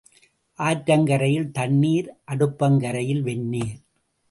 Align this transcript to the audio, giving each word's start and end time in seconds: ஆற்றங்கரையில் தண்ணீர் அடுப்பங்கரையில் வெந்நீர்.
ஆற்றங்கரையில் 0.59 1.51
தண்ணீர் 1.51 2.09
அடுப்பங்கரையில் 2.25 3.21
வெந்நீர். 3.21 3.77